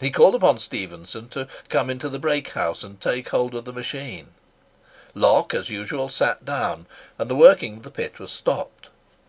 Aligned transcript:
He 0.00 0.10
called 0.10 0.34
upon 0.34 0.58
Stephenson 0.58 1.28
to 1.28 1.46
"come 1.68 1.88
into 1.88 2.08
the 2.08 2.18
brake 2.18 2.48
house, 2.48 2.82
and 2.82 3.00
take 3.00 3.28
hold 3.28 3.54
of 3.54 3.64
the 3.64 3.72
machine." 3.72 4.30
Locke, 5.14 5.54
as 5.54 5.70
usual, 5.70 6.08
sat 6.08 6.44
down, 6.44 6.86
and 7.16 7.30
the 7.30 7.36
working 7.36 7.76
of 7.76 7.82
the 7.84 7.92
pit 7.92 8.18
was 8.18 8.32
stopped. 8.32 8.88